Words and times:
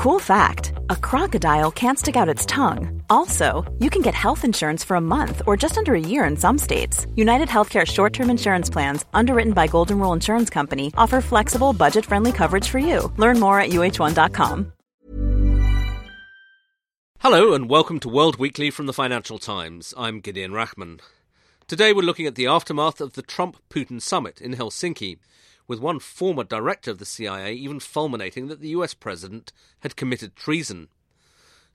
Cool 0.00 0.18
fact 0.18 0.72
a 0.88 0.96
crocodile 0.96 1.70
can't 1.70 1.98
stick 1.98 2.16
out 2.16 2.26
its 2.26 2.46
tongue. 2.46 3.02
Also, 3.10 3.70
you 3.80 3.90
can 3.90 4.00
get 4.00 4.14
health 4.14 4.46
insurance 4.46 4.82
for 4.82 4.94
a 4.94 5.00
month 5.00 5.42
or 5.46 5.58
just 5.58 5.76
under 5.76 5.94
a 5.94 6.00
year 6.00 6.24
in 6.24 6.38
some 6.38 6.56
states. 6.56 7.06
United 7.16 7.48
Healthcare 7.48 7.86
short 7.86 8.14
term 8.14 8.30
insurance 8.30 8.70
plans, 8.70 9.04
underwritten 9.12 9.52
by 9.52 9.66
Golden 9.66 9.98
Rule 9.98 10.14
Insurance 10.14 10.48
Company, 10.48 10.90
offer 10.96 11.20
flexible, 11.20 11.74
budget 11.74 12.06
friendly 12.06 12.32
coverage 12.32 12.66
for 12.66 12.78
you. 12.78 13.12
Learn 13.18 13.38
more 13.38 13.60
at 13.60 13.72
uh1.com. 13.72 14.72
Hello, 17.18 17.52
and 17.52 17.68
welcome 17.68 18.00
to 18.00 18.08
World 18.08 18.38
Weekly 18.38 18.70
from 18.70 18.86
the 18.86 18.94
Financial 18.94 19.38
Times. 19.38 19.92
I'm 19.98 20.20
Gideon 20.20 20.52
Rachman. 20.52 21.00
Today 21.68 21.92
we're 21.92 22.06
looking 22.06 22.26
at 22.26 22.36
the 22.36 22.46
aftermath 22.46 23.02
of 23.02 23.12
the 23.12 23.22
Trump 23.22 23.58
Putin 23.68 24.00
summit 24.00 24.40
in 24.40 24.54
Helsinki 24.54 25.18
with 25.70 25.78
one 25.78 26.00
former 26.00 26.42
director 26.42 26.90
of 26.90 26.98
the 26.98 27.04
CIA 27.04 27.54
even 27.54 27.78
fulminating 27.78 28.48
that 28.48 28.58
the 28.58 28.70
US 28.70 28.92
president 28.92 29.52
had 29.78 29.94
committed 29.94 30.34
treason. 30.34 30.88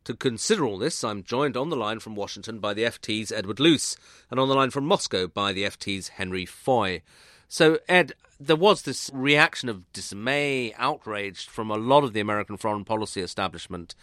To 0.03 0.13
consider 0.13 0.65
all 0.65 0.77
this, 0.77 1.01
I'm 1.01 1.23
joined 1.23 1.55
on 1.55 1.69
the 1.69 1.77
line 1.77 2.01
from 2.01 2.13
Washington 2.13 2.59
by 2.59 2.73
the 2.73 2.83
FT's 2.83 3.31
Edward 3.31 3.61
Luce, 3.61 3.95
and 4.29 4.37
on 4.37 4.49
the 4.49 4.53
line 4.53 4.69
from 4.69 4.85
Moscow 4.85 5.27
by 5.27 5.53
the 5.53 5.63
FT's 5.63 6.09
Henry 6.09 6.45
Foy. 6.45 7.03
So, 7.47 7.79
Ed, 7.87 8.11
there 8.37 8.57
was 8.57 8.81
this 8.81 9.09
reaction 9.13 9.69
of 9.69 9.89
dismay, 9.93 10.73
outrage 10.73 11.47
from 11.47 11.71
a 11.71 11.77
lot 11.77 12.03
of 12.03 12.11
the 12.11 12.19
American 12.19 12.57
foreign 12.57 12.83
policy 12.83 13.21
establishment, 13.21 13.95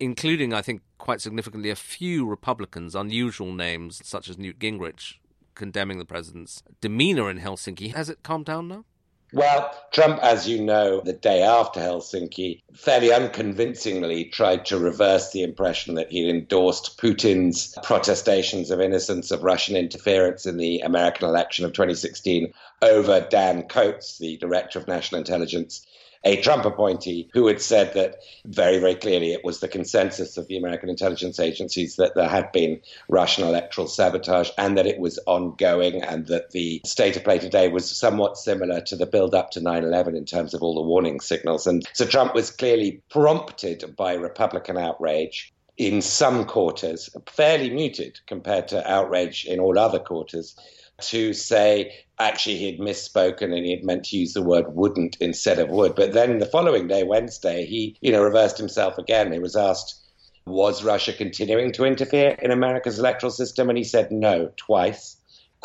including, 0.00 0.52
I 0.52 0.60
think, 0.60 0.82
quite 0.98 1.20
significantly, 1.20 1.70
a 1.70 1.76
few 1.76 2.26
Republicans, 2.26 2.96
unusual 2.96 3.52
names 3.52 4.00
such 4.04 4.28
as 4.28 4.38
Newt 4.38 4.58
Gingrich, 4.58 5.18
condemning 5.54 5.98
the 5.98 6.04
president's 6.04 6.64
demeanour 6.80 7.30
in 7.30 7.38
Helsinki. 7.38 7.94
Has 7.94 8.10
it 8.10 8.24
calmed 8.24 8.46
down 8.46 8.66
now? 8.66 8.84
Well, 9.32 9.74
Trump, 9.90 10.20
as 10.22 10.48
you 10.48 10.62
know, 10.62 11.00
the 11.00 11.12
day 11.12 11.42
after 11.42 11.80
Helsinki, 11.80 12.62
fairly 12.74 13.12
unconvincingly 13.12 14.26
tried 14.26 14.66
to 14.66 14.78
reverse 14.78 15.32
the 15.32 15.42
impression 15.42 15.96
that 15.96 16.10
he'd 16.12 16.30
endorsed 16.30 16.96
Putin's 16.96 17.76
protestations 17.82 18.70
of 18.70 18.80
innocence 18.80 19.32
of 19.32 19.42
Russian 19.42 19.76
interference 19.76 20.46
in 20.46 20.58
the 20.58 20.80
American 20.80 21.28
election 21.28 21.64
of 21.64 21.72
2016 21.72 22.52
over 22.82 23.20
Dan 23.28 23.64
Coats, 23.64 24.18
the 24.18 24.36
director 24.36 24.78
of 24.78 24.86
national 24.86 25.18
intelligence 25.18 25.84
a 26.24 26.40
Trump 26.40 26.64
appointee 26.64 27.28
who 27.32 27.46
had 27.46 27.60
said 27.60 27.94
that 27.94 28.16
very, 28.44 28.78
very 28.78 28.94
clearly 28.94 29.32
it 29.32 29.44
was 29.44 29.60
the 29.60 29.68
consensus 29.68 30.36
of 30.36 30.48
the 30.48 30.56
American 30.56 30.88
intelligence 30.88 31.38
agencies 31.38 31.96
that 31.96 32.14
there 32.14 32.28
had 32.28 32.50
been 32.52 32.80
Russian 33.08 33.46
electoral 33.46 33.86
sabotage 33.86 34.50
and 34.58 34.76
that 34.76 34.86
it 34.86 34.98
was 34.98 35.18
ongoing, 35.26 36.02
and 36.02 36.26
that 36.26 36.50
the 36.50 36.80
state 36.84 37.16
of 37.16 37.24
play 37.24 37.38
today 37.38 37.68
was 37.68 37.90
somewhat 37.90 38.36
similar 38.36 38.80
to 38.82 38.96
the 38.96 39.06
build 39.06 39.34
up 39.34 39.50
to 39.52 39.60
9 39.60 39.84
11 39.84 40.16
in 40.16 40.24
terms 40.24 40.54
of 40.54 40.62
all 40.62 40.74
the 40.74 40.80
warning 40.80 41.20
signals. 41.20 41.66
And 41.66 41.86
so 41.92 42.04
Trump 42.04 42.34
was 42.34 42.50
clearly 42.50 43.02
prompted 43.10 43.94
by 43.96 44.14
Republican 44.14 44.76
outrage 44.76 45.52
in 45.76 46.00
some 46.00 46.46
quarters, 46.46 47.10
fairly 47.26 47.70
muted 47.70 48.18
compared 48.26 48.68
to 48.68 48.90
outrage 48.90 49.44
in 49.44 49.60
all 49.60 49.78
other 49.78 49.98
quarters 49.98 50.56
to 51.00 51.32
say 51.32 51.92
actually 52.18 52.56
he 52.56 52.70
had 52.70 52.80
misspoken 52.80 53.54
and 53.54 53.64
he 53.64 53.70
had 53.70 53.84
meant 53.84 54.04
to 54.04 54.16
use 54.16 54.32
the 54.32 54.42
word 54.42 54.74
wouldn't 54.74 55.16
instead 55.20 55.58
of 55.58 55.68
would. 55.68 55.94
But 55.94 56.12
then 56.12 56.38
the 56.38 56.46
following 56.46 56.88
day, 56.88 57.02
Wednesday, 57.04 57.66
he, 57.66 57.96
you 58.00 58.12
know, 58.12 58.22
reversed 58.22 58.58
himself 58.58 58.96
again. 58.98 59.32
He 59.32 59.38
was 59.38 59.56
asked, 59.56 60.02
was 60.46 60.84
Russia 60.84 61.12
continuing 61.12 61.72
to 61.72 61.84
interfere 61.84 62.30
in 62.40 62.50
America's 62.50 62.98
electoral 62.98 63.32
system? 63.32 63.68
And 63.68 63.76
he 63.76 63.84
said 63.84 64.10
no 64.10 64.50
twice. 64.56 65.15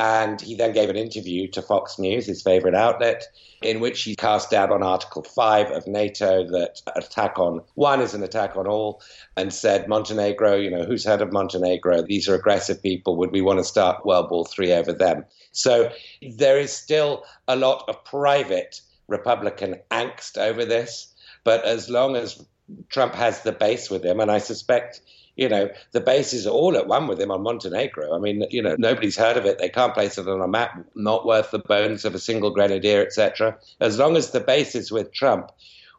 And 0.01 0.41
he 0.41 0.55
then 0.55 0.73
gave 0.73 0.89
an 0.89 0.95
interview 0.95 1.47
to 1.49 1.61
Fox 1.61 1.99
News, 1.99 2.25
his 2.25 2.41
favorite 2.41 2.73
outlet, 2.73 3.27
in 3.61 3.79
which 3.79 4.01
he 4.01 4.15
cast 4.15 4.49
doubt 4.49 4.71
on 4.71 4.81
Article 4.81 5.21
5 5.21 5.69
of 5.69 5.85
NATO 5.85 6.43
that 6.47 6.81
attack 6.95 7.37
on 7.37 7.61
one 7.75 8.01
is 8.01 8.15
an 8.15 8.23
attack 8.23 8.55
on 8.55 8.65
all, 8.65 8.99
and 9.37 9.53
said, 9.53 9.87
Montenegro, 9.87 10.55
you 10.55 10.71
know, 10.71 10.85
who's 10.85 11.05
heard 11.05 11.21
of 11.21 11.31
Montenegro? 11.31 12.01
These 12.01 12.27
are 12.27 12.33
aggressive 12.33 12.81
people. 12.81 13.15
Would 13.17 13.31
we 13.31 13.41
want 13.41 13.59
to 13.59 13.63
start 13.63 14.03
World 14.03 14.31
War 14.31 14.43
III 14.59 14.73
over 14.73 14.91
them? 14.91 15.23
So 15.51 15.91
there 16.35 16.57
is 16.57 16.73
still 16.73 17.23
a 17.47 17.55
lot 17.55 17.85
of 17.87 18.03
private 18.03 18.81
Republican 19.07 19.75
angst 19.91 20.35
over 20.35 20.65
this. 20.65 21.13
But 21.43 21.63
as 21.63 21.91
long 21.91 22.15
as 22.15 22.43
Trump 22.89 23.13
has 23.13 23.43
the 23.43 23.51
base 23.51 23.91
with 23.91 24.03
him, 24.03 24.19
and 24.19 24.31
I 24.31 24.39
suspect 24.39 25.01
you 25.35 25.49
know, 25.49 25.69
the 25.91 26.01
base 26.01 26.33
is 26.33 26.45
all 26.45 26.75
at 26.77 26.87
one 26.87 27.07
with 27.07 27.19
him 27.19 27.31
on 27.31 27.43
Montenegro. 27.43 28.15
I 28.15 28.19
mean, 28.19 28.45
you 28.49 28.61
know, 28.61 28.75
nobody's 28.77 29.17
heard 29.17 29.37
of 29.37 29.45
it. 29.45 29.59
They 29.59 29.69
can't 29.69 29.93
place 29.93 30.17
it 30.17 30.27
on 30.27 30.41
a 30.41 30.47
map, 30.47 30.83
not 30.95 31.25
worth 31.25 31.51
the 31.51 31.59
bones 31.59 32.05
of 32.05 32.15
a 32.15 32.19
single 32.19 32.51
grenadier, 32.51 33.01
etc. 33.01 33.57
As 33.79 33.97
long 33.97 34.17
as 34.17 34.31
the 34.31 34.39
base 34.39 34.75
is 34.75 34.91
with 34.91 35.13
Trump, 35.13 35.51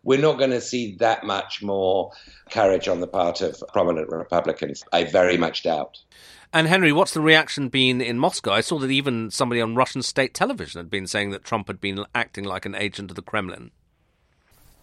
we're 0.03 0.21
not 0.21 0.39
going 0.39 0.51
to 0.51 0.61
see 0.61 0.97
that 0.97 1.25
much 1.25 1.63
more 1.63 2.13
courage 2.51 2.89
on 2.89 3.01
the 3.01 3.07
part 3.07 3.41
of 3.41 3.63
prominent 3.73 4.11
Republicans. 4.11 4.85
I 4.93 5.05
very 5.05 5.37
much 5.37 5.63
doubt. 5.63 5.99
And 6.53 6.67
Henry, 6.67 6.93
what's 6.93 7.15
the 7.15 7.21
reaction 7.23 7.69
been 7.69 8.03
in 8.03 8.19
Moscow? 8.19 8.53
I 8.53 8.61
saw 8.61 8.79
that 8.81 8.91
even 8.91 9.31
somebody 9.31 9.61
on 9.61 9.75
Russian 9.75 10.03
state 10.03 10.35
television 10.35 10.81
had 10.81 10.91
been 10.91 11.07
saying 11.07 11.31
that 11.31 11.45
Trump 11.45 11.69
had 11.69 11.81
been 11.81 12.05
acting 12.15 12.45
like 12.45 12.67
an 12.67 12.75
agent 12.75 13.11
of 13.11 13.17
the 13.17 13.23
Kremlin. 13.23 13.71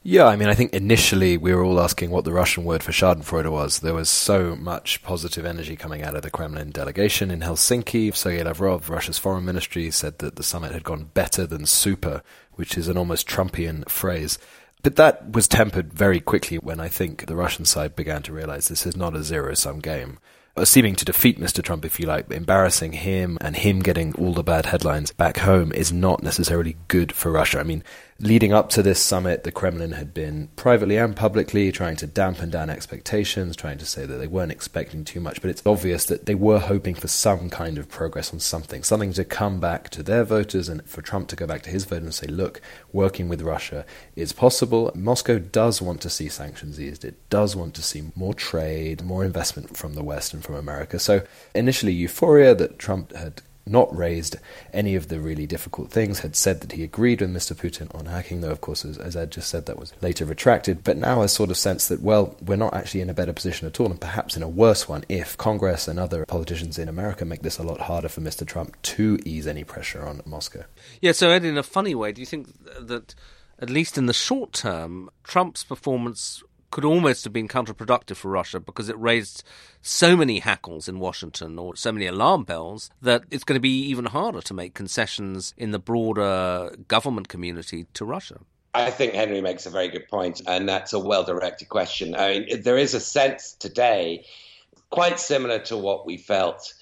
Yeah, 0.01 0.27
I 0.27 0.37
mean, 0.37 0.47
I 0.47 0.53
think 0.53 0.73
initially 0.73 1.35
we 1.35 1.53
were 1.53 1.63
all 1.63 1.81
asking 1.81 2.09
what 2.09 2.23
the 2.23 2.31
Russian 2.31 2.63
word 2.63 2.83
for 2.83 2.93
Schadenfreude 2.93 3.51
was. 3.51 3.79
There 3.79 3.93
was 3.93 4.09
so 4.09 4.55
much 4.55 5.03
positive 5.03 5.45
energy 5.45 5.75
coming 5.75 6.03
out 6.03 6.15
of 6.15 6.21
the 6.21 6.31
Kremlin 6.31 6.71
delegation 6.71 7.29
in 7.29 7.41
Helsinki. 7.41 8.15
Sergei 8.15 8.41
Lavrov, 8.41 8.89
Russia's 8.89 9.17
foreign 9.17 9.43
ministry, 9.43 9.91
said 9.91 10.19
that 10.19 10.37
the 10.37 10.43
summit 10.43 10.71
had 10.71 10.85
gone 10.85 11.09
better 11.13 11.45
than 11.45 11.65
super, 11.65 12.23
which 12.53 12.77
is 12.77 12.87
an 12.87 12.97
almost 12.97 13.27
Trumpian 13.27 13.87
phrase. 13.89 14.39
But 14.83 14.95
that 14.95 15.33
was 15.33 15.49
tempered 15.49 15.93
very 15.93 16.21
quickly 16.21 16.57
when 16.59 16.79
I 16.79 16.87
think 16.87 17.25
the 17.25 17.35
Russian 17.35 17.65
side 17.65 17.97
began 17.97 18.23
to 18.23 18.31
realize 18.31 18.69
this 18.69 18.85
is 18.85 18.95
not 18.95 19.17
a 19.17 19.23
zero 19.23 19.53
sum 19.53 19.79
game 19.79 20.17
uh, 20.59 20.65
seeming 20.65 20.95
to 20.95 21.05
defeat 21.05 21.39
Mr. 21.39 21.63
Trump, 21.63 21.85
if 21.85 21.99
you 21.99 22.05
like, 22.05 22.29
embarrassing 22.31 22.93
him 22.93 23.37
and 23.41 23.55
him 23.55 23.79
getting 23.79 24.13
all 24.15 24.33
the 24.33 24.43
bad 24.43 24.65
headlines 24.65 25.11
back 25.11 25.37
home 25.37 25.71
is 25.71 25.91
not 25.91 26.21
necessarily 26.21 26.75
good 26.87 27.11
for 27.11 27.31
Russia. 27.31 27.59
I 27.59 27.63
mean, 27.63 27.83
leading 28.21 28.51
up 28.51 28.69
to 28.69 28.83
this 28.83 28.99
summit, 28.99 29.43
the 29.43 29.51
Kremlin 29.51 29.93
had 29.93 30.13
been 30.13 30.49
privately 30.57 30.97
and 30.97 31.15
publicly 31.15 31.71
trying 31.71 31.95
to 31.97 32.07
dampen 32.07 32.49
down 32.49 32.69
expectations, 32.69 33.55
trying 33.55 33.77
to 33.77 33.85
say 33.85 34.05
that 34.05 34.17
they 34.17 34.27
weren't 34.27 34.51
expecting 34.51 35.05
too 35.05 35.21
much, 35.21 35.41
but 35.41 35.49
it's 35.49 35.65
obvious 35.65 36.05
that 36.05 36.25
they 36.25 36.35
were 36.35 36.59
hoping 36.59 36.95
for 36.95 37.07
some 37.07 37.49
kind 37.49 37.77
of 37.77 37.87
progress 37.87 38.33
on 38.33 38.39
something, 38.39 38.83
something 38.83 39.13
to 39.13 39.23
come 39.23 39.59
back 39.59 39.89
to 39.89 40.03
their 40.03 40.25
voters 40.25 40.67
and 40.67 40.85
for 40.87 41.01
Trump 41.01 41.29
to 41.29 41.35
go 41.35 41.47
back 41.47 41.61
to 41.61 41.69
his 41.69 41.85
voters 41.85 42.03
and 42.03 42.13
say, 42.13 42.27
look, 42.27 42.61
working 42.91 43.29
with 43.29 43.41
Russia 43.41 43.85
is 44.15 44.33
possible. 44.33 44.91
Moscow 44.95 45.39
does 45.39 45.81
want 45.81 46.01
to 46.01 46.09
see 46.09 46.27
sanctions 46.27 46.79
eased. 46.79 47.05
It 47.05 47.29
does 47.29 47.55
want 47.55 47.73
to 47.75 47.81
see 47.81 48.11
more 48.15 48.33
trade, 48.33 49.01
more 49.01 49.23
investment 49.23 49.77
from 49.77 49.93
the 49.93 50.03
West 50.03 50.33
and 50.33 50.43
from 50.43 50.55
America. 50.55 50.99
So 50.99 51.21
initially, 51.55 51.93
euphoria 51.93 52.53
that 52.55 52.79
Trump 52.79 53.15
had 53.15 53.41
not 53.65 53.95
raised 53.95 54.37
any 54.73 54.95
of 54.95 55.07
the 55.07 55.19
really 55.19 55.45
difficult 55.45 55.91
things, 55.91 56.19
had 56.19 56.35
said 56.35 56.61
that 56.61 56.71
he 56.71 56.83
agreed 56.83 57.21
with 57.21 57.33
Mr. 57.33 57.53
Putin 57.53 57.93
on 57.95 58.07
hacking, 58.07 58.41
though, 58.41 58.51
of 58.51 58.61
course, 58.61 58.83
as, 58.83 58.97
as 58.97 59.15
Ed 59.15 59.31
just 59.31 59.49
said, 59.49 59.65
that 59.65 59.77
was 59.77 59.93
later 60.01 60.25
retracted, 60.25 60.83
but 60.83 60.97
now 60.97 61.21
has 61.21 61.33
sort 61.33 61.49
of 61.49 61.57
sense 61.57 61.87
that, 61.87 62.01
well, 62.01 62.35
we're 62.43 62.55
not 62.55 62.73
actually 62.73 63.01
in 63.01 63.09
a 63.09 63.13
better 63.13 63.33
position 63.33 63.67
at 63.67 63.79
all, 63.79 63.87
and 63.87 64.01
perhaps 64.01 64.35
in 64.35 64.43
a 64.43 64.49
worse 64.49 64.87
one 64.87 65.03
if 65.09 65.37
Congress 65.37 65.87
and 65.87 65.99
other 65.99 66.25
politicians 66.25 66.79
in 66.79 66.89
America 66.89 67.25
make 67.25 67.41
this 67.41 67.57
a 67.57 67.63
lot 67.63 67.81
harder 67.81 68.09
for 68.09 68.21
Mr. 68.21 68.45
Trump 68.45 68.81
to 68.81 69.19
ease 69.25 69.47
any 69.47 69.63
pressure 69.63 70.05
on 70.05 70.21
Moscow. 70.25 70.63
Yeah, 71.01 71.11
so 71.11 71.29
Ed, 71.29 71.45
in 71.45 71.57
a 71.57 71.63
funny 71.63 71.95
way, 71.95 72.11
do 72.11 72.21
you 72.21 72.27
think 72.27 72.49
that, 72.79 73.13
at 73.59 73.69
least 73.69 73.97
in 73.97 74.05
the 74.05 74.13
short 74.13 74.53
term, 74.53 75.09
Trump's 75.23 75.63
performance 75.63 76.43
could 76.71 76.85
almost 76.85 77.23
have 77.23 77.33
been 77.33 77.47
counterproductive 77.47 78.15
for 78.15 78.29
Russia 78.29 78.59
because 78.59 78.89
it 78.89 78.99
raised 78.99 79.43
so 79.81 80.15
many 80.15 80.39
hackles 80.39 80.87
in 80.87 80.99
Washington 80.99 81.57
or 81.57 81.75
so 81.75 81.91
many 81.91 82.05
alarm 82.05 82.43
bells 82.43 82.89
that 83.01 83.23
it's 83.31 83.43
going 83.43 83.55
to 83.55 83.61
be 83.61 83.83
even 83.85 84.05
harder 84.05 84.41
to 84.41 84.53
make 84.53 84.73
concessions 84.73 85.53
in 85.57 85.71
the 85.71 85.79
broader 85.79 86.75
government 86.87 87.27
community 87.27 87.85
to 87.93 88.05
Russia. 88.05 88.39
I 88.73 88.91
think 88.91 89.13
Henry 89.13 89.41
makes 89.41 89.65
a 89.65 89.71
very 89.71 89.87
good 89.87 90.07
point, 90.07 90.41
and 90.45 90.69
that's 90.69 90.93
a 90.93 90.99
well 90.99 91.23
directed 91.23 91.69
question. 91.69 92.15
I 92.15 92.39
mean, 92.39 92.61
there 92.61 92.77
is 92.77 92.93
a 92.93 92.99
sense 92.99 93.53
today, 93.53 94.25
quite 94.91 95.19
similar 95.19 95.59
to 95.59 95.77
what 95.77 96.05
we 96.05 96.17
felt 96.17 96.73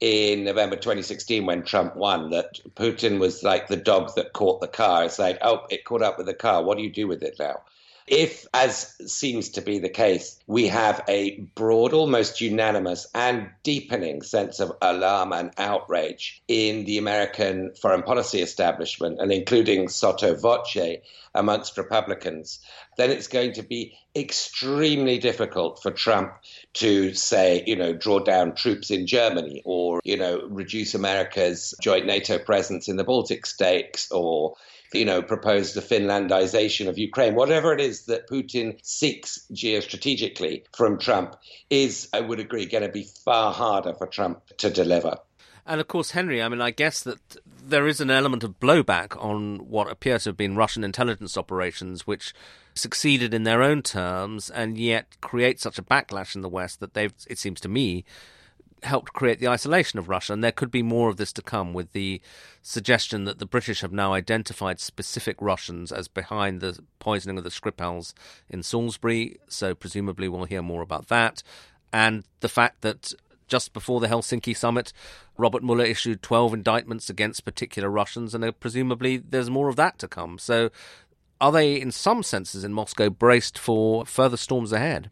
in 0.00 0.44
November 0.44 0.76
2016 0.76 1.46
when 1.46 1.62
Trump 1.62 1.96
won, 1.96 2.30
that 2.30 2.60
Putin 2.74 3.18
was 3.18 3.42
like 3.42 3.68
the 3.68 3.76
dog 3.76 4.14
that 4.16 4.32
caught 4.32 4.60
the 4.60 4.68
car. 4.68 5.04
It's 5.04 5.18
like, 5.18 5.38
oh, 5.42 5.66
it 5.70 5.84
caught 5.84 6.02
up 6.02 6.18
with 6.18 6.26
the 6.26 6.34
car. 6.34 6.62
What 6.62 6.78
do 6.78 6.84
you 6.84 6.90
do 6.90 7.06
with 7.06 7.22
it 7.22 7.36
now? 7.38 7.62
If, 8.06 8.46
as 8.52 8.94
seems 9.06 9.48
to 9.50 9.62
be 9.62 9.78
the 9.78 9.88
case, 9.88 10.38
we 10.46 10.66
have 10.68 11.02
a 11.08 11.38
broad, 11.54 11.94
almost 11.94 12.40
unanimous 12.40 13.06
and 13.14 13.48
deepening 13.62 14.20
sense 14.20 14.60
of 14.60 14.72
alarm 14.82 15.32
and 15.32 15.52
outrage 15.56 16.42
in 16.46 16.84
the 16.84 16.98
American 16.98 17.72
foreign 17.80 18.02
policy 18.02 18.42
establishment, 18.42 19.20
and 19.20 19.32
including 19.32 19.88
sotto 19.88 20.34
voce 20.34 21.00
amongst 21.34 21.76
Republicans, 21.76 22.60
then 22.96 23.10
it's 23.10 23.26
going 23.26 23.52
to 23.54 23.62
be 23.62 23.96
extremely 24.16 25.18
difficult 25.18 25.82
for 25.82 25.90
Trump 25.90 26.32
to 26.74 27.12
say, 27.14 27.64
you 27.66 27.76
know, 27.76 27.92
draw 27.92 28.20
down 28.20 28.54
troops 28.54 28.90
in 28.90 29.06
Germany 29.06 29.62
or, 29.64 30.00
you 30.04 30.16
know, 30.16 30.46
reduce 30.48 30.94
America's 30.94 31.74
joint 31.80 32.06
NATO 32.06 32.38
presence 32.38 32.88
in 32.88 32.96
the 32.96 33.04
Baltic 33.04 33.46
states 33.46 34.10
or 34.10 34.54
you 34.94 35.04
know, 35.04 35.22
propose 35.22 35.74
the 35.74 35.80
Finlandization 35.80 36.88
of 36.88 36.98
Ukraine. 36.98 37.34
Whatever 37.34 37.72
it 37.72 37.80
is 37.80 38.06
that 38.06 38.28
Putin 38.28 38.78
seeks 38.82 39.44
geostrategically 39.52 40.62
from 40.76 40.98
Trump 40.98 41.36
is, 41.68 42.08
I 42.12 42.20
would 42.20 42.38
agree, 42.38 42.66
going 42.66 42.84
to 42.84 42.92
be 42.92 43.08
far 43.24 43.52
harder 43.52 43.94
for 43.94 44.06
Trump 44.06 44.40
to 44.58 44.70
deliver. 44.70 45.16
And 45.66 45.80
of 45.80 45.88
course, 45.88 46.10
Henry, 46.10 46.42
I 46.42 46.48
mean, 46.48 46.60
I 46.60 46.70
guess 46.70 47.02
that 47.02 47.36
there 47.46 47.86
is 47.86 48.00
an 48.00 48.10
element 48.10 48.44
of 48.44 48.60
blowback 48.60 49.22
on 49.22 49.68
what 49.68 49.90
appear 49.90 50.18
to 50.18 50.28
have 50.28 50.36
been 50.36 50.56
Russian 50.56 50.84
intelligence 50.84 51.38
operations, 51.38 52.06
which 52.06 52.34
succeeded 52.74 53.32
in 53.32 53.44
their 53.44 53.62
own 53.62 53.80
terms 53.80 54.50
and 54.50 54.76
yet 54.76 55.16
create 55.22 55.60
such 55.60 55.78
a 55.78 55.82
backlash 55.82 56.34
in 56.34 56.42
the 56.42 56.48
West 56.48 56.80
that 56.80 56.92
they've, 56.92 57.14
it 57.28 57.38
seems 57.38 57.60
to 57.60 57.68
me, 57.68 58.04
helped 58.82 59.14
create 59.14 59.38
the 59.38 59.48
isolation 59.48 59.98
of 59.98 60.10
Russia. 60.10 60.34
And 60.34 60.44
there 60.44 60.52
could 60.52 60.70
be 60.70 60.82
more 60.82 61.08
of 61.08 61.16
this 61.16 61.32
to 61.32 61.42
come 61.42 61.72
with 61.72 61.92
the 61.92 62.20
suggestion 62.60 63.24
that 63.24 63.38
the 63.38 63.46
British 63.46 63.80
have 63.80 63.92
now 63.92 64.12
identified 64.12 64.80
specific 64.80 65.36
Russians 65.40 65.90
as 65.90 66.08
behind 66.08 66.60
the 66.60 66.78
poisoning 66.98 67.38
of 67.38 67.44
the 67.44 67.50
Skripals 67.50 68.12
in 68.50 68.62
Salisbury. 68.62 69.38
So 69.48 69.74
presumably 69.74 70.28
we'll 70.28 70.44
hear 70.44 70.62
more 70.62 70.82
about 70.82 71.08
that. 71.08 71.42
And 71.94 72.24
the 72.40 72.48
fact 72.48 72.82
that 72.82 73.14
just 73.46 73.72
before 73.72 74.00
the 74.00 74.08
Helsinki 74.08 74.56
summit, 74.56 74.92
Robert 75.36 75.62
Mueller 75.62 75.84
issued 75.84 76.22
12 76.22 76.54
indictments 76.54 77.10
against 77.10 77.44
particular 77.44 77.90
Russians, 77.90 78.34
and 78.34 78.58
presumably 78.60 79.16
there's 79.16 79.50
more 79.50 79.68
of 79.68 79.76
that 79.76 79.98
to 79.98 80.08
come. 80.08 80.38
So, 80.38 80.70
are 81.40 81.52
they, 81.52 81.80
in 81.80 81.90
some 81.90 82.22
senses, 82.22 82.64
in 82.64 82.72
Moscow, 82.72 83.10
braced 83.10 83.58
for 83.58 84.06
further 84.06 84.36
storms 84.36 84.72
ahead? 84.72 85.10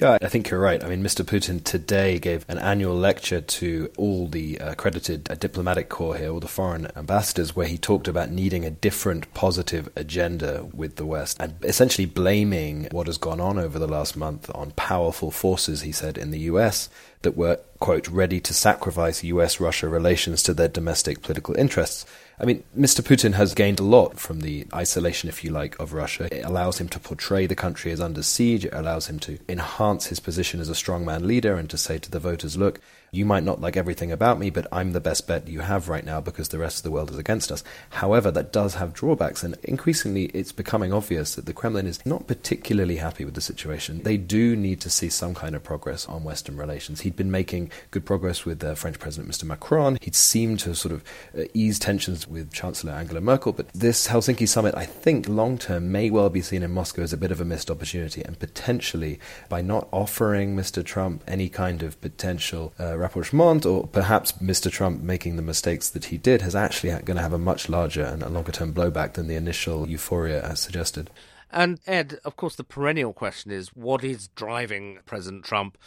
Yeah, 0.00 0.16
I 0.22 0.28
think 0.28 0.48
you're 0.48 0.60
right. 0.60 0.84
I 0.84 0.88
mean, 0.88 1.02
Mr. 1.02 1.24
Putin 1.24 1.62
today 1.64 2.20
gave 2.20 2.44
an 2.48 2.58
annual 2.58 2.94
lecture 2.94 3.40
to 3.40 3.90
all 3.96 4.28
the 4.28 4.56
accredited 4.58 5.28
uh, 5.28 5.34
diplomatic 5.34 5.88
corps 5.88 6.16
here, 6.16 6.30
all 6.30 6.38
the 6.38 6.46
foreign 6.46 6.88
ambassadors, 6.94 7.56
where 7.56 7.66
he 7.66 7.76
talked 7.76 8.06
about 8.06 8.30
needing 8.30 8.64
a 8.64 8.70
different 8.70 9.34
positive 9.34 9.88
agenda 9.96 10.68
with 10.72 10.96
the 10.96 11.04
West 11.04 11.36
and 11.40 11.56
essentially 11.64 12.06
blaming 12.06 12.86
what 12.92 13.08
has 13.08 13.18
gone 13.18 13.40
on 13.40 13.58
over 13.58 13.76
the 13.80 13.88
last 13.88 14.16
month 14.16 14.48
on 14.54 14.70
powerful 14.72 15.32
forces, 15.32 15.80
he 15.80 15.90
said, 15.90 16.16
in 16.16 16.30
the 16.30 16.40
US 16.40 16.88
that 17.22 17.36
were, 17.36 17.60
quote, 17.78 18.08
ready 18.08 18.40
to 18.40 18.52
sacrifice 18.52 19.22
US 19.24 19.60
Russia 19.60 19.88
relations 19.88 20.42
to 20.44 20.54
their 20.54 20.68
domestic 20.68 21.22
political 21.22 21.56
interests. 21.56 22.04
I 22.40 22.44
mean, 22.44 22.62
Mr. 22.76 23.00
Putin 23.00 23.34
has 23.34 23.52
gained 23.52 23.80
a 23.80 23.84
lot 23.84 24.18
from 24.18 24.40
the 24.40 24.66
isolation, 24.72 25.28
if 25.28 25.42
you 25.42 25.50
like, 25.50 25.78
of 25.80 25.92
Russia. 25.92 26.28
It 26.30 26.44
allows 26.44 26.80
him 26.80 26.88
to 26.90 27.00
portray 27.00 27.46
the 27.46 27.56
country 27.56 27.90
as 27.90 28.00
under 28.00 28.22
siege. 28.22 28.64
It 28.64 28.72
allows 28.72 29.08
him 29.08 29.18
to 29.20 29.38
enhance 29.48 30.06
his 30.06 30.20
position 30.20 30.60
as 30.60 30.68
a 30.68 30.74
strongman 30.74 31.24
leader 31.24 31.56
and 31.56 31.68
to 31.70 31.78
say 31.78 31.98
to 31.98 32.10
the 32.10 32.20
voters, 32.20 32.56
look, 32.56 32.80
you 33.10 33.24
might 33.24 33.42
not 33.42 33.60
like 33.60 33.76
everything 33.76 34.12
about 34.12 34.38
me, 34.38 34.50
but 34.50 34.66
I'm 34.70 34.92
the 34.92 35.00
best 35.00 35.26
bet 35.26 35.48
you 35.48 35.60
have 35.60 35.88
right 35.88 36.04
now 36.04 36.20
because 36.20 36.48
the 36.48 36.58
rest 36.58 36.78
of 36.78 36.82
the 36.82 36.90
world 36.90 37.10
is 37.10 37.18
against 37.18 37.50
us. 37.50 37.64
However, 37.90 38.30
that 38.30 38.52
does 38.52 38.74
have 38.74 38.92
drawbacks, 38.92 39.42
and 39.42 39.56
increasingly 39.62 40.26
it's 40.26 40.52
becoming 40.52 40.92
obvious 40.92 41.34
that 41.34 41.46
the 41.46 41.54
Kremlin 41.54 41.86
is 41.86 42.04
not 42.04 42.26
particularly 42.26 42.96
happy 42.96 43.24
with 43.24 43.34
the 43.34 43.40
situation. 43.40 44.02
They 44.02 44.18
do 44.18 44.54
need 44.54 44.80
to 44.82 44.90
see 44.90 45.08
some 45.08 45.34
kind 45.34 45.56
of 45.56 45.64
progress 45.64 46.06
on 46.06 46.24
Western 46.24 46.56
relations. 46.56 47.00
He'd 47.00 47.16
been 47.16 47.30
making 47.30 47.67
good 47.90 48.04
progress 48.04 48.44
with 48.44 48.62
uh, 48.62 48.74
French 48.74 48.98
President 48.98 49.32
Mr. 49.32 49.44
Macron. 49.44 49.98
He'd 50.00 50.14
seemed 50.14 50.60
to 50.60 50.74
sort 50.74 50.92
of 50.92 51.04
uh, 51.36 51.44
ease 51.54 51.78
tensions 51.78 52.26
with 52.26 52.52
Chancellor 52.52 52.92
Angela 52.92 53.20
Merkel, 53.20 53.52
but 53.52 53.68
this 53.72 54.08
Helsinki 54.08 54.48
summit, 54.48 54.74
I 54.74 54.84
think, 54.84 55.28
long 55.28 55.58
term 55.58 55.92
may 55.92 56.10
well 56.10 56.30
be 56.30 56.42
seen 56.42 56.62
in 56.62 56.72
Moscow 56.72 57.02
as 57.02 57.12
a 57.12 57.16
bit 57.16 57.30
of 57.30 57.40
a 57.40 57.44
missed 57.44 57.70
opportunity, 57.70 58.22
and 58.22 58.38
potentially 58.38 59.18
by 59.48 59.62
not 59.62 59.88
offering 59.92 60.56
Mr. 60.56 60.84
Trump 60.84 61.22
any 61.26 61.48
kind 61.48 61.82
of 61.82 62.00
potential 62.00 62.72
uh, 62.78 62.96
rapprochement, 62.96 63.64
or 63.64 63.86
perhaps 63.86 64.32
Mr. 64.32 64.70
Trump 64.70 65.02
making 65.02 65.36
the 65.36 65.42
mistakes 65.42 65.88
that 65.90 66.06
he 66.06 66.18
did, 66.18 66.42
has 66.42 66.54
actually 66.54 66.90
going 66.90 67.16
to 67.16 67.22
have 67.22 67.32
a 67.32 67.38
much 67.38 67.68
larger 67.68 68.04
and 68.04 68.22
a 68.22 68.28
longer 68.28 68.52
term 68.52 68.72
blowback 68.72 69.14
than 69.14 69.28
the 69.28 69.36
initial 69.36 69.88
euphoria 69.88 70.46
has 70.46 70.60
suggested. 70.60 71.10
And 71.50 71.80
Ed, 71.86 72.18
of 72.24 72.36
course, 72.36 72.56
the 72.56 72.64
perennial 72.64 73.12
question 73.12 73.50
is 73.50 73.68
what 73.68 74.04
is 74.04 74.28
driving 74.28 74.98
President 75.06 75.44
Trump? 75.44 75.78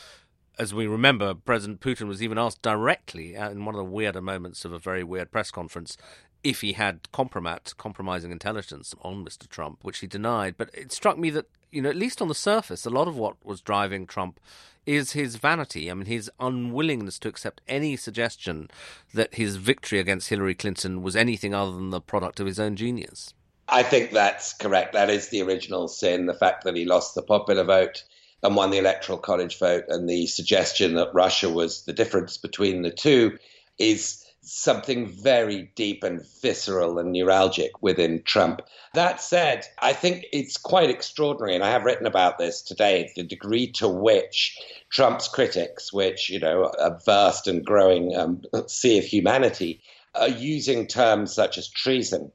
As 0.60 0.74
we 0.74 0.86
remember, 0.86 1.34
President 1.34 1.80
Putin 1.80 2.08
was 2.08 2.22
even 2.22 2.38
asked 2.38 2.62
directly 2.62 3.36
in 3.36 3.66
one 3.66 3.74
of 3.74 3.80
the 3.80 3.86
weirder 3.86 4.22
moments 4.22 4.66
of 4.66 4.74
a 4.74 4.80
very 4.80 5.04
weird 5.04 5.32
press 5.32 5.50
conference 5.50 5.98
if 6.44 6.62
he 6.62 6.74
had 6.74 7.04
compromat, 7.14 7.76
compromising 7.78 8.32
intelligence 8.32 8.96
on 9.02 9.24
Mr. 9.24 9.48
Trump, 9.48 9.84
which 9.84 10.00
he 10.00 10.08
denied. 10.08 10.56
But 10.58 10.70
it 10.74 10.92
struck 10.92 11.18
me 11.18 11.30
that, 11.32 11.46
you 11.72 11.82
know, 11.82 11.90
at 11.90 11.96
least 11.96 12.22
on 12.22 12.28
the 12.28 12.36
surface, 12.36 12.86
a 12.86 12.90
lot 12.90 13.08
of 13.08 13.18
what 13.18 13.38
was 13.46 13.62
driving 13.62 14.08
Trump 14.08 14.40
is 14.86 15.12
his 15.12 15.36
vanity. 15.36 15.90
I 15.90 15.94
mean, 15.94 16.08
his 16.08 16.32
unwillingness 16.40 17.20
to 17.20 17.30
accept 17.30 17.62
any 17.68 17.96
suggestion 17.96 18.70
that 19.14 19.36
his 19.36 19.58
victory 19.58 20.00
against 20.00 20.30
Hillary 20.30 20.56
Clinton 20.56 21.02
was 21.02 21.16
anything 21.16 21.54
other 21.54 21.72
than 21.72 21.92
the 21.92 22.02
product 22.02 22.40
of 22.40 22.48
his 22.48 22.60
own 22.60 22.76
genius. 22.76 23.34
I 23.68 23.84
think 23.84 24.12
that's 24.12 24.54
correct. 24.54 24.94
That 24.94 25.10
is 25.10 25.30
the 25.30 25.44
original 25.44 25.88
sin 25.88 26.26
the 26.26 26.34
fact 26.34 26.64
that 26.66 26.76
he 26.76 26.86
lost 26.86 27.16
the 27.16 27.22
popular 27.22 27.64
vote 27.64 28.04
and 28.44 28.56
won 28.56 28.72
the 28.72 28.78
electoral 28.78 29.18
college 29.18 29.60
vote, 29.60 29.86
and 29.88 30.10
the 30.10 30.28
suggestion 30.28 30.96
that 30.96 31.14
Russia 31.14 31.50
was 31.50 31.86
the 31.86 31.94
difference 31.94 32.38
between 32.38 32.82
the 32.82 32.92
two 32.92 33.38
is 33.78 34.26
something 34.42 35.08
very 35.08 35.72
deep 35.76 36.04
and 36.04 36.26
visceral 36.42 36.98
and 36.98 37.14
neuralgic 37.14 37.70
within 37.82 38.24
Trump. 38.24 38.62
That 38.96 39.22
said, 39.22 39.66
I 39.80 39.94
think 39.94 40.26
it's 40.34 40.58
quite 40.58 40.90
extraordinary, 40.90 41.56
and 41.56 41.64
I 41.64 41.70
have 41.70 41.86
written 41.86 42.08
about 42.08 42.40
this 42.40 42.62
today, 42.62 43.12
the 43.16 43.24
degree 43.24 43.72
to 43.74 43.88
which 43.88 44.58
Trump's 44.90 45.28
critics, 45.28 45.94
which, 45.94 46.30
you 46.30 46.40
know, 46.40 46.72
a 46.80 47.00
vast 47.06 47.48
and 47.48 47.64
growing 47.64 48.16
um, 48.16 48.42
sea 48.68 48.98
of 48.98 49.06
humanity, 49.06 49.82
are 50.16 50.30
using 50.30 50.88
terms 50.88 51.34
such 51.34 51.58
as 51.58 51.70
treason 51.70 52.32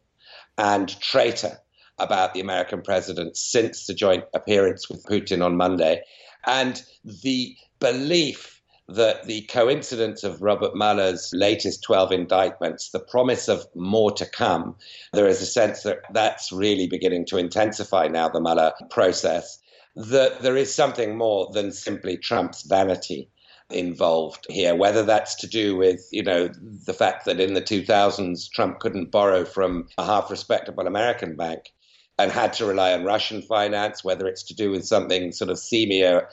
and 0.57 0.99
traitor 1.01 1.59
about 1.99 2.35
the 2.35 2.41
American 2.41 2.83
president 2.83 3.37
since 3.37 3.87
the 3.87 3.95
joint 3.95 4.25
appearance 4.35 4.89
with 4.89 5.05
Putin 5.07 5.45
on 5.45 5.57
Monday. 5.57 6.03
And 6.47 6.83
the 7.05 7.57
belief 7.81 8.57
that 8.89 9.25
the 9.25 9.43
coincidence 9.43 10.23
of 10.23 10.41
Robert 10.43 10.77
Mueller's 10.77 11.33
latest 11.35 11.83
12 11.83 12.13
indictments, 12.13 12.91
the 12.91 13.01
promise 13.01 13.49
of 13.49 13.67
more 13.75 14.13
to 14.13 14.27
come, 14.27 14.77
there 15.13 15.27
is 15.27 15.43
a 15.43 15.47
sense 15.47 15.83
that 15.83 15.99
that's 16.13 16.53
really 16.53 16.87
beginning 16.87 17.27
to 17.27 17.39
intensify 17.39 18.07
now, 18.07 18.29
the 18.29 18.41
Mueller 18.41 18.73
process, 18.91 19.59
that 19.97 20.43
there 20.43 20.57
is 20.57 20.73
something 20.73 21.17
more 21.17 21.51
than 21.53 21.73
simply 21.73 22.17
Trump's 22.17 22.63
vanity 22.63 23.29
involved 23.71 24.47
here, 24.49 24.77
whether 24.77 25.03
that's 25.03 25.35
to 25.35 25.49
do 25.49 25.75
with, 25.75 26.07
you 26.13 26.23
know, 26.23 26.49
the 26.87 26.95
fact 26.95 27.25
that 27.25 27.41
in 27.41 27.55
the 27.55 27.63
2000s 27.63 28.49
Trump 28.53 28.79
couldn't 28.79 29.11
borrow 29.11 29.45
from 29.45 29.89
a 29.99 30.05
half 30.05 30.31
respectable 30.31 30.87
American 30.87 31.35
bank 31.35 31.73
and 32.19 32.33
had 32.33 32.53
to 32.55 32.67
rely 32.67 32.93
on 32.93 33.05
Russian 33.05 33.43
finance, 33.43 34.03
whether 34.03 34.27
it's 34.27 34.45
to 34.45 34.55
do 34.55 34.71
with 34.71 34.87
something 34.87 35.33
sort 35.33 35.51
of 35.51 35.59
seamier 35.59 36.27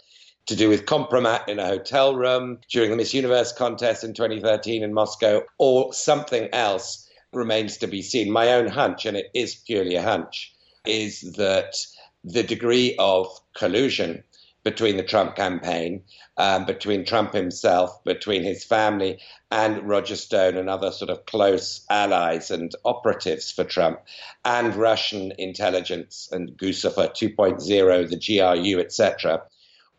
to 0.45 0.55
do 0.55 0.69
with 0.69 0.85
compromat 0.85 1.47
in 1.47 1.59
a 1.59 1.65
hotel 1.65 2.15
room 2.15 2.59
during 2.69 2.89
the 2.89 2.97
Miss 2.97 3.13
Universe 3.13 3.53
contest 3.53 4.03
in 4.03 4.13
2013 4.13 4.83
in 4.83 4.93
Moscow, 4.93 5.41
or 5.57 5.93
something 5.93 6.49
else 6.53 7.09
remains 7.31 7.77
to 7.77 7.87
be 7.87 8.01
seen. 8.01 8.31
My 8.31 8.53
own 8.53 8.67
hunch, 8.67 9.05
and 9.05 9.15
it 9.15 9.27
is 9.33 9.55
purely 9.55 9.95
a 9.95 10.01
hunch, 10.01 10.53
is 10.85 11.21
that 11.37 11.75
the 12.23 12.43
degree 12.43 12.95
of 12.99 13.27
collusion 13.55 14.23
between 14.63 14.97
the 14.97 15.03
Trump 15.03 15.35
campaign, 15.35 16.03
um, 16.37 16.65
between 16.65 17.05
Trump 17.05 17.33
himself, 17.33 18.03
between 18.03 18.43
his 18.43 18.63
family, 18.63 19.19
and 19.51 19.87
Roger 19.87 20.15
Stone 20.15 20.57
and 20.57 20.69
other 20.69 20.91
sort 20.91 21.09
of 21.09 21.25
close 21.25 21.85
allies 21.89 22.49
and 22.49 22.73
operatives 22.85 23.51
for 23.51 23.63
Trump, 23.63 23.99
and 24.45 24.75
Russian 24.75 25.33
intelligence 25.37 26.29
and 26.31 26.57
Guccifer 26.57 27.09
2.0, 27.09 28.09
the 28.09 28.17
GRU, 28.17 28.79
etc., 28.79 29.43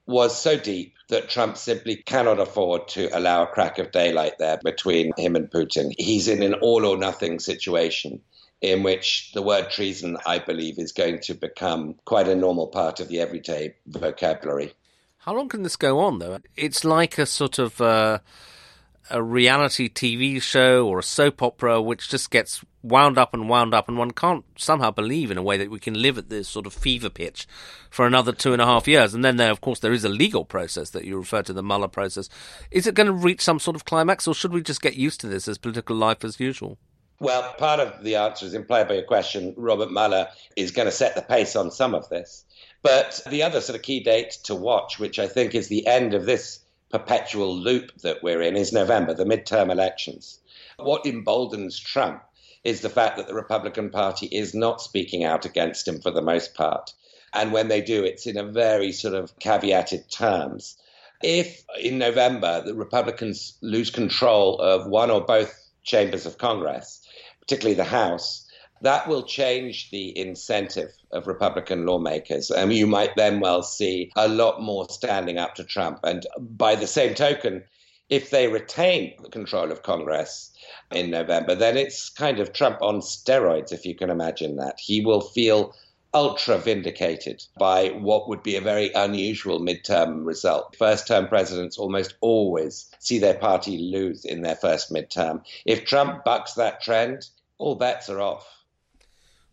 was 0.06 0.38
so 0.38 0.59
deep 0.59 0.94
that 1.09 1.30
Trump 1.30 1.56
simply 1.56 1.97
cannot 1.97 2.38
afford 2.38 2.88
to 2.88 3.09
allow 3.16 3.42
a 3.42 3.47
crack 3.47 3.78
of 3.78 3.90
daylight 3.90 4.38
there 4.38 4.59
between 4.62 5.12
him 5.16 5.37
and 5.37 5.50
Putin. 5.50 5.92
He's 5.97 6.28
in 6.28 6.42
an 6.42 6.54
all 6.54 6.85
or 6.85 6.99
nothing 6.99 7.38
situation 7.38 8.21
in 8.64 8.83
which 8.83 9.33
the 9.33 9.42
word 9.42 9.71
treason, 9.71 10.16
I 10.26 10.38
believe, 10.38 10.78
is 10.78 10.92
going 10.92 11.21
to 11.21 11.35
become 11.35 11.97
quite 12.04 12.28
a 12.28 12.35
normal 12.35 12.68
part 12.68 13.00
of 13.00 13.09
the 13.09 13.21
everyday 13.21 13.75
vocabulary. 13.87 14.73
How 15.18 15.35
long 15.35 15.49
can 15.49 15.62
this 15.62 15.76
go 15.76 16.00
on, 16.00 16.18
though? 16.18 16.38
It's 16.56 16.85
like 16.85 17.18
a 17.18 17.26
sort 17.26 17.59
of. 17.59 17.80
Uh 17.80 18.18
a 19.11 19.23
reality 19.23 19.88
TV 19.88 20.40
show 20.40 20.87
or 20.87 20.99
a 20.99 21.02
soap 21.02 21.42
opera 21.42 21.80
which 21.80 22.09
just 22.09 22.30
gets 22.30 22.64
wound 22.83 23.18
up 23.18 23.35
and 23.35 23.49
wound 23.49 23.75
up, 23.75 23.88
and 23.88 23.99
one 23.99 24.11
can't 24.11 24.44
somehow 24.56 24.90
believe 24.90 25.30
in 25.30 25.38
a 25.38 25.42
way 25.42 25.56
that 25.56 25.71
we 25.71 25.78
can 25.78 26.00
live 26.00 26.18
at 26.18 26.28
this 26.28 26.49
sort 26.49 26.66
of 26.66 26.73
fever 26.73 27.11
pitch 27.11 27.47
for 27.90 28.06
another 28.06 28.33
two 28.33 28.52
and 28.52 28.62
a 28.62 28.66
half 28.66 28.88
years. 28.88 29.14
And 29.14 29.25
then 29.25 29.37
there, 29.37 29.50
of 29.50 29.61
course, 29.61 29.80
there 29.80 29.92
is 29.92 30.04
a 30.04 30.09
legal 30.09 30.44
process 30.44 30.90
that 30.90 31.04
you 31.04 31.16
refer 31.18 31.42
to, 31.42 31.52
the 31.52 31.62
Mueller 31.62 31.88
process. 31.88 32.28
Is 32.71 32.87
it 32.87 32.94
going 32.94 33.06
to 33.06 33.12
reach 33.12 33.42
some 33.42 33.59
sort 33.59 33.76
of 33.76 33.85
climax, 33.85 34.26
or 34.26 34.35
should 34.35 34.52
we 34.52 34.62
just 34.62 34.83
get 34.83 34.97
used 34.97 35.21
to 35.21 35.26
this 35.26 35.49
as 35.49 35.59
political 35.59 35.97
life 35.97 36.25
as 36.25 36.40
usual? 36.40 36.78
Well, 37.21 37.54
part 37.59 37.80
of 37.80 38.02
the 38.02 38.16
answer 38.16 38.44
is 38.44 38.54
implied 38.54 38.88
by 38.88 38.94
your 38.94 39.04
question. 39.04 39.54
Robert 39.56 39.90
Mueller 39.90 40.28
is 40.56 40.73
going 40.73 40.87
to 40.87 40.92
set 40.92 41.14
the 41.14 41.23
pace 41.23 41.54
on 41.54 41.71
some 41.71 41.94
of 41.94 42.09
this. 42.09 42.44
But 42.83 43.21
the 43.30 43.42
other 43.42 43.61
sort 43.61 43.76
of 43.76 43.83
key 43.83 44.00
date 44.00 44.33
to 44.44 44.54
watch, 44.54 44.99
which 44.99 45.18
I 45.18 45.26
think 45.26 45.54
is 45.54 45.68
the 45.68 45.87
end 45.87 46.12
of 46.12 46.26
this 46.26 46.61
perpetual 46.90 47.56
loop 47.56 47.92
that 48.02 48.23
we're 48.23 48.42
in 48.42 48.56
is 48.56 48.73
November, 48.73 49.14
the 49.14 49.25
midterm 49.25 49.71
elections. 49.71 50.38
What 50.76 51.06
emboldens 51.06 51.78
Trump 51.78 52.23
is 52.64 52.80
the 52.80 52.90
fact 52.90 53.16
that 53.16 53.26
the 53.26 53.35
Republican 53.35 53.90
Party 53.90 54.26
is 54.26 54.54
not 54.54 54.80
speaking 54.80 55.25
out 55.25 55.44
against 55.44 55.87
him 55.87 56.00
for 56.00 56.11
the 56.11 56.23
most 56.23 56.54
part. 56.54 56.92
And 57.33 57.52
when 57.52 57.68
they 57.68 57.80
do, 57.80 58.04
it's 58.04 58.26
in 58.26 58.37
a 58.37 58.44
very 58.44 58.92
sort 58.92 59.14
of 59.14 59.37
caveated 59.38 60.11
terms. 60.11 60.76
If 61.23 61.64
in 61.80 61.99
November 61.99 62.62
the 62.62 62.75
Republicans 62.75 63.56
lose 63.61 63.90
control 63.90 64.59
of 64.59 64.87
one 64.87 65.11
or 65.11 65.21
both 65.21 65.59
chambers 65.83 66.26
of 66.26 66.38
Congress, 66.38 67.03
particularly 67.46 67.74
the 67.74 67.84
House, 67.84 68.48
that 68.80 69.08
will 69.08 69.22
change 69.22 69.90
the 69.90 70.16
incentive 70.18 70.92
of 71.10 71.26
Republican 71.26 71.86
lawmakers. 71.86 72.50
And 72.50 72.72
you 72.72 72.86
might 72.86 73.16
then 73.16 73.40
well 73.40 73.62
see 73.62 74.12
a 74.16 74.28
lot 74.28 74.60
more 74.60 74.86
standing 74.88 75.38
up 75.38 75.54
to 75.54 75.64
Trump. 75.64 76.00
And 76.04 76.26
by 76.38 76.74
the 76.74 76.86
same 76.86 77.14
token, 77.14 77.64
if 78.10 78.30
they 78.30 78.48
retain 78.48 79.16
control 79.30 79.72
of 79.72 79.82
Congress 79.82 80.52
in 80.90 81.10
November, 81.10 81.54
then 81.54 81.76
it's 81.76 82.10
kind 82.10 82.40
of 82.40 82.52
Trump 82.52 82.82
on 82.82 83.00
steroids, 83.00 83.72
if 83.72 83.86
you 83.86 83.94
can 83.94 84.10
imagine 84.10 84.56
that. 84.56 84.78
He 84.78 85.00
will 85.00 85.22
feel 85.22 85.74
ultra 86.14 86.56
vindicated 86.59 87.44
by 87.59 87.88
what 87.88 88.28
would 88.28 88.42
be 88.42 88.56
a 88.56 88.61
very 88.61 88.92
unusual 88.92 89.61
midterm 89.61 90.25
result. 90.25 90.76
First 90.76 91.09
term 91.09 91.28
presidents 91.28 91.76
almost 91.76 92.14
always 92.21 92.90
see 93.00 93.18
their 93.18 93.35
party 93.35 93.76
lose 93.76 94.25
in 94.25 94.42
their 94.42 94.56
first 94.56 94.92
midterm. 94.92 95.42
If 95.66 95.85
Trump 95.85 96.25
bucks 96.25 96.54
that 96.54 96.80
trend, 96.80 97.28
all 97.59 97.75
bets 97.75 98.09
are 98.09 98.21
off. 98.21 98.49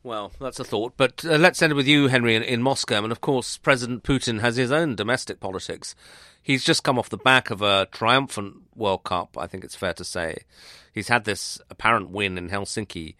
Well, 0.03 0.31
that's 0.39 0.59
a 0.59 0.63
thought. 0.63 0.93
But 0.97 1.23
uh, 1.25 1.37
let's 1.37 1.61
end 1.61 1.73
with 1.73 1.87
you, 1.87 2.07
Henry, 2.07 2.35
in, 2.35 2.43
in 2.43 2.61
Moscow. 2.61 3.03
And 3.03 3.11
of 3.11 3.21
course, 3.21 3.57
President 3.57 4.03
Putin 4.03 4.39
has 4.41 4.55
his 4.55 4.71
own 4.71 4.95
domestic 4.95 5.39
politics. 5.39 5.95
He's 6.41 6.63
just 6.63 6.83
come 6.83 6.97
off 6.97 7.09
the 7.09 7.17
back 7.17 7.51
of 7.51 7.61
a 7.61 7.87
triumphant 7.91 8.55
World 8.75 9.03
Cup, 9.03 9.37
I 9.37 9.45
think 9.45 9.63
it's 9.63 9.75
fair 9.75 9.93
to 9.93 10.03
say. 10.03 10.39
He's 10.91 11.09
had 11.09 11.25
this 11.25 11.61
apparent 11.69 12.09
win 12.09 12.37
in 12.37 12.49
Helsinki. 12.49 13.15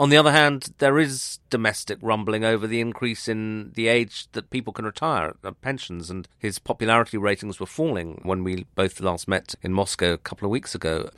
On 0.00 0.08
the 0.08 0.16
other 0.16 0.32
hand, 0.32 0.72
there 0.78 0.98
is 0.98 1.40
domestic 1.50 1.98
rumbling 2.00 2.42
over 2.42 2.66
the 2.66 2.80
increase 2.80 3.28
in 3.28 3.72
the 3.74 3.88
age 3.88 4.28
that 4.32 4.48
people 4.48 4.72
can 4.72 4.86
retire, 4.86 5.34
uh, 5.44 5.50
pensions, 5.50 6.08
and 6.08 6.26
his 6.38 6.58
popularity 6.58 7.18
ratings 7.18 7.60
were 7.60 7.66
falling 7.66 8.18
when 8.22 8.42
we 8.42 8.64
both 8.74 8.98
last 9.02 9.28
met 9.28 9.54
in 9.60 9.74
Moscow 9.74 10.14
a 10.14 10.16
couple 10.16 10.46
of 10.46 10.50
weeks 10.50 10.74
ago. 10.74 11.10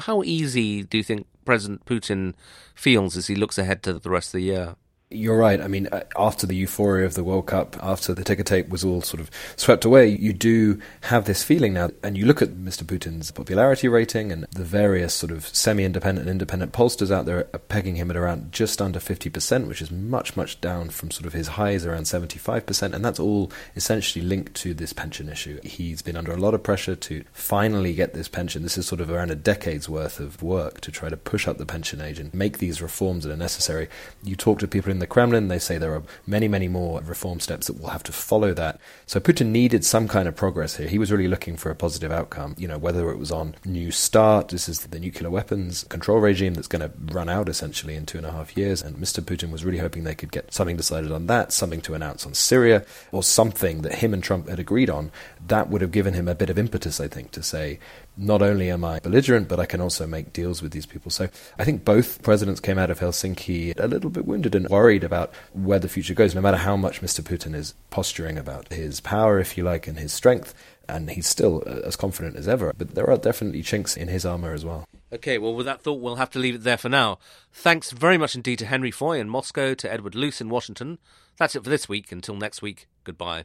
How 0.00 0.22
easy 0.22 0.82
do 0.82 0.98
you 0.98 1.02
think 1.02 1.26
President 1.46 1.86
Putin 1.86 2.34
feels 2.74 3.16
as 3.16 3.28
he 3.28 3.34
looks 3.34 3.56
ahead 3.56 3.82
to 3.84 3.94
the 3.94 4.10
rest 4.10 4.28
of 4.28 4.40
the 4.40 4.44
year? 4.44 4.76
You're 5.08 5.38
right. 5.38 5.60
I 5.60 5.68
mean, 5.68 5.86
uh, 5.92 6.00
after 6.18 6.48
the 6.48 6.56
euphoria 6.56 7.06
of 7.06 7.14
the 7.14 7.22
World 7.22 7.46
Cup, 7.46 7.76
after 7.80 8.12
the 8.12 8.24
ticker 8.24 8.42
tape 8.42 8.70
was 8.70 8.82
all 8.82 9.02
sort 9.02 9.20
of 9.20 9.30
swept 9.54 9.84
away, 9.84 10.08
you 10.08 10.32
do 10.32 10.80
have 11.02 11.26
this 11.26 11.44
feeling 11.44 11.74
now. 11.74 11.90
And 12.02 12.18
you 12.18 12.26
look 12.26 12.42
at 12.42 12.56
Mr. 12.56 12.82
Putin's 12.82 13.30
popularity 13.30 13.86
rating 13.86 14.32
and 14.32 14.46
the 14.50 14.64
various 14.64 15.14
sort 15.14 15.30
of 15.30 15.46
semi 15.46 15.84
independent 15.84 16.26
and 16.26 16.32
independent 16.32 16.72
pollsters 16.72 17.12
out 17.12 17.24
there 17.24 17.46
are 17.54 17.60
pegging 17.60 17.94
him 17.94 18.10
at 18.10 18.16
around 18.16 18.50
just 18.50 18.82
under 18.82 18.98
50%, 18.98 19.68
which 19.68 19.80
is 19.80 19.92
much, 19.92 20.36
much 20.36 20.60
down 20.60 20.90
from 20.90 21.12
sort 21.12 21.26
of 21.26 21.34
his 21.34 21.46
highs 21.46 21.86
around 21.86 22.02
75%. 22.02 22.92
And 22.92 23.04
that's 23.04 23.20
all 23.20 23.52
essentially 23.76 24.24
linked 24.24 24.54
to 24.54 24.74
this 24.74 24.92
pension 24.92 25.28
issue. 25.28 25.60
He's 25.62 26.02
been 26.02 26.16
under 26.16 26.32
a 26.32 26.36
lot 26.36 26.52
of 26.52 26.64
pressure 26.64 26.96
to 26.96 27.22
finally 27.32 27.94
get 27.94 28.12
this 28.12 28.26
pension. 28.26 28.64
This 28.64 28.76
is 28.76 28.88
sort 28.88 29.00
of 29.00 29.08
around 29.08 29.30
a 29.30 29.36
decade's 29.36 29.88
worth 29.88 30.18
of 30.18 30.42
work 30.42 30.80
to 30.80 30.90
try 30.90 31.10
to 31.10 31.16
push 31.16 31.46
up 31.46 31.58
the 31.58 31.66
pension 31.66 32.00
age 32.00 32.18
and 32.18 32.34
make 32.34 32.58
these 32.58 32.82
reforms 32.82 33.22
that 33.22 33.32
are 33.32 33.36
necessary. 33.36 33.88
You 34.24 34.34
talk 34.34 34.58
to 34.58 34.66
people 34.66 34.95
in 34.96 35.00
the 35.00 35.06
Kremlin. 35.06 35.48
They 35.48 35.58
say 35.58 35.76
there 35.76 35.94
are 35.94 36.02
many, 36.26 36.48
many 36.48 36.68
more 36.68 37.00
reform 37.02 37.38
steps 37.38 37.66
that 37.66 37.78
will 37.78 37.90
have 37.90 38.02
to 38.04 38.12
follow 38.12 38.54
that. 38.54 38.80
So 39.04 39.20
Putin 39.20 39.48
needed 39.48 39.84
some 39.84 40.08
kind 40.08 40.26
of 40.26 40.34
progress 40.34 40.76
here. 40.76 40.88
He 40.88 40.98
was 40.98 41.12
really 41.12 41.28
looking 41.28 41.56
for 41.56 41.70
a 41.70 41.74
positive 41.74 42.10
outcome, 42.10 42.54
you 42.58 42.66
know, 42.66 42.78
whether 42.78 43.10
it 43.10 43.18
was 43.18 43.30
on 43.30 43.54
New 43.64 43.90
START, 43.90 44.48
this 44.48 44.68
is 44.68 44.80
the 44.80 44.98
nuclear 44.98 45.30
weapons 45.30 45.84
control 45.84 46.18
regime 46.18 46.54
that's 46.54 46.66
going 46.66 46.82
to 46.82 46.92
run 47.12 47.28
out 47.28 47.48
essentially 47.48 47.94
in 47.94 48.06
two 48.06 48.18
and 48.18 48.26
a 48.26 48.32
half 48.32 48.56
years. 48.56 48.82
And 48.82 48.96
Mr. 48.96 49.22
Putin 49.22 49.50
was 49.50 49.64
really 49.64 49.78
hoping 49.78 50.04
they 50.04 50.14
could 50.14 50.32
get 50.32 50.52
something 50.52 50.76
decided 50.76 51.12
on 51.12 51.26
that, 51.26 51.52
something 51.52 51.82
to 51.82 51.94
announce 51.94 52.24
on 52.26 52.34
Syria, 52.34 52.84
or 53.12 53.22
something 53.22 53.82
that 53.82 53.96
him 53.96 54.14
and 54.14 54.22
Trump 54.22 54.48
had 54.48 54.58
agreed 54.58 54.88
on. 54.88 55.10
That 55.46 55.68
would 55.68 55.82
have 55.82 55.92
given 55.92 56.14
him 56.14 56.26
a 56.26 56.34
bit 56.34 56.50
of 56.50 56.58
impetus, 56.58 57.00
I 57.00 57.08
think, 57.08 57.32
to 57.32 57.42
say, 57.42 57.78
not 58.16 58.42
only 58.42 58.70
am 58.70 58.84
I 58.84 58.98
belligerent, 59.00 59.48
but 59.48 59.60
I 59.60 59.66
can 59.66 59.80
also 59.80 60.06
make 60.06 60.32
deals 60.32 60.62
with 60.62 60.72
these 60.72 60.86
people. 60.86 61.10
So 61.10 61.28
I 61.58 61.64
think 61.64 61.84
both 61.84 62.22
presidents 62.22 62.60
came 62.60 62.78
out 62.78 62.90
of 62.90 63.00
Helsinki 63.00 63.78
a 63.78 63.86
little 63.86 64.10
bit 64.10 64.26
wounded 64.26 64.54
and 64.54 64.68
worried 64.68 65.04
about 65.04 65.32
where 65.52 65.78
the 65.78 65.88
future 65.88 66.14
goes, 66.14 66.34
no 66.34 66.40
matter 66.40 66.56
how 66.56 66.76
much 66.76 67.00
Mr. 67.00 67.20
Putin 67.20 67.54
is 67.54 67.74
posturing 67.90 68.38
about 68.38 68.72
his 68.72 69.00
power, 69.00 69.38
if 69.38 69.56
you 69.56 69.64
like, 69.64 69.86
and 69.86 69.98
his 69.98 70.12
strength. 70.12 70.54
And 70.88 71.10
he's 71.10 71.26
still 71.26 71.64
uh, 71.66 71.80
as 71.84 71.96
confident 71.96 72.36
as 72.36 72.46
ever. 72.46 72.72
But 72.76 72.94
there 72.94 73.10
are 73.10 73.16
definitely 73.16 73.62
chinks 73.62 73.96
in 73.96 74.08
his 74.08 74.24
armor 74.24 74.52
as 74.52 74.64
well. 74.64 74.84
Okay, 75.12 75.36
well, 75.36 75.54
with 75.54 75.66
that 75.66 75.82
thought, 75.82 76.00
we'll 76.00 76.16
have 76.16 76.30
to 76.30 76.38
leave 76.38 76.54
it 76.54 76.62
there 76.62 76.76
for 76.76 76.88
now. 76.88 77.18
Thanks 77.52 77.90
very 77.90 78.16
much 78.16 78.36
indeed 78.36 78.60
to 78.60 78.66
Henry 78.66 78.92
Foy 78.92 79.18
in 79.18 79.28
Moscow, 79.28 79.74
to 79.74 79.92
Edward 79.92 80.14
Luce 80.14 80.40
in 80.40 80.48
Washington. 80.48 80.98
That's 81.38 81.56
it 81.56 81.64
for 81.64 81.70
this 81.70 81.88
week. 81.88 82.12
Until 82.12 82.36
next 82.36 82.62
week, 82.62 82.86
goodbye. 83.04 83.44